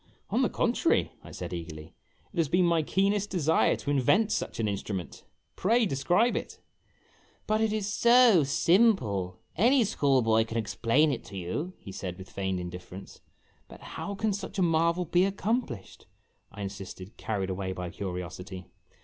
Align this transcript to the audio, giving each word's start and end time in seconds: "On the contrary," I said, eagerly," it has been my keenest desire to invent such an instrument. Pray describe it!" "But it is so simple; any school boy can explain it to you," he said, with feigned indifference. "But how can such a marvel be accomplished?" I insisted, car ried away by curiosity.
"On 0.31 0.41
the 0.41 0.49
contrary," 0.49 1.11
I 1.23 1.29
said, 1.29 1.53
eagerly," 1.53 1.93
it 2.33 2.37
has 2.37 2.49
been 2.49 2.65
my 2.65 2.81
keenest 2.81 3.29
desire 3.29 3.75
to 3.75 3.91
invent 3.91 4.31
such 4.31 4.59
an 4.59 4.67
instrument. 4.67 5.23
Pray 5.55 5.85
describe 5.85 6.35
it!" 6.35 6.59
"But 7.45 7.61
it 7.61 7.71
is 7.71 7.85
so 7.93 8.43
simple; 8.43 9.37
any 9.55 9.83
school 9.83 10.23
boy 10.23 10.43
can 10.45 10.57
explain 10.57 11.11
it 11.11 11.23
to 11.25 11.37
you," 11.37 11.73
he 11.77 11.91
said, 11.91 12.17
with 12.17 12.31
feigned 12.31 12.59
indifference. 12.59 13.21
"But 13.67 13.81
how 13.93 14.15
can 14.15 14.33
such 14.33 14.57
a 14.57 14.63
marvel 14.63 15.05
be 15.05 15.23
accomplished?" 15.23 16.07
I 16.51 16.63
insisted, 16.63 17.15
car 17.19 17.41
ried 17.41 17.51
away 17.51 17.71
by 17.71 17.91
curiosity. 17.91 18.65